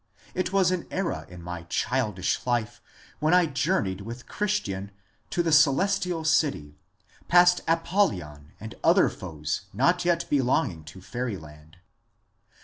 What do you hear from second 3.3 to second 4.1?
I journeyed